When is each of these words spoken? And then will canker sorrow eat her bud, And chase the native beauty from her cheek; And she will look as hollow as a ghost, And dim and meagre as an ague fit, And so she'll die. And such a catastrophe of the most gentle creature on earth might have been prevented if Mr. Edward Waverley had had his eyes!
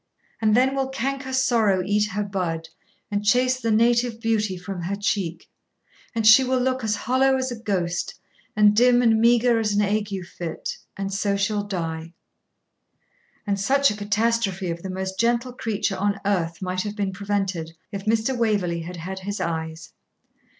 And 0.41 0.55
then 0.57 0.75
will 0.75 0.89
canker 0.89 1.31
sorrow 1.31 1.83
eat 1.85 2.05
her 2.05 2.23
bud, 2.23 2.69
And 3.11 3.23
chase 3.23 3.59
the 3.59 3.69
native 3.69 4.19
beauty 4.19 4.57
from 4.57 4.81
her 4.81 4.95
cheek; 4.95 5.47
And 6.15 6.25
she 6.25 6.43
will 6.43 6.59
look 6.59 6.83
as 6.83 6.95
hollow 6.95 7.37
as 7.37 7.51
a 7.51 7.59
ghost, 7.59 8.15
And 8.55 8.75
dim 8.75 9.03
and 9.03 9.21
meagre 9.21 9.59
as 9.59 9.73
an 9.73 9.81
ague 9.83 10.25
fit, 10.25 10.75
And 10.97 11.13
so 11.13 11.37
she'll 11.37 11.65
die. 11.67 12.13
And 13.45 13.59
such 13.59 13.91
a 13.91 13.95
catastrophe 13.95 14.71
of 14.71 14.81
the 14.81 14.89
most 14.89 15.19
gentle 15.19 15.53
creature 15.53 15.97
on 15.97 16.19
earth 16.25 16.63
might 16.63 16.81
have 16.81 16.95
been 16.95 17.11
prevented 17.13 17.73
if 17.91 18.05
Mr. 18.05 18.29
Edward 18.31 18.39
Waverley 18.41 18.81
had 18.81 18.97
had 18.97 19.19
his 19.19 19.39
eyes! 19.39 19.93